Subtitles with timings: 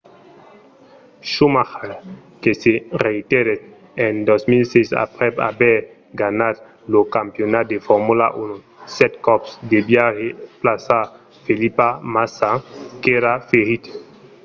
[1.31, 1.91] schumacher
[2.41, 2.73] que se
[3.05, 3.61] retirèt
[4.05, 5.77] en 2006 aprèp aver
[6.21, 6.55] ganhat
[6.93, 8.55] lo campionat de formula 1
[8.97, 11.03] sèt còps deviá remplaçar
[11.43, 12.51] felipe massa
[13.01, 13.83] qu'èra ferit